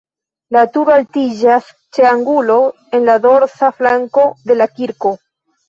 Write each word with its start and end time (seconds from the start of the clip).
La 0.55 0.61
turo 0.77 0.93
altiĝas 0.93 1.67
ĉe 1.99 2.09
angulo 2.13 2.57
en 3.01 3.07
la 3.13 3.19
dorsa 3.29 3.73
flanko 3.79 4.27
de 4.49 4.61
la 4.61 4.71
kirko. 4.77 5.17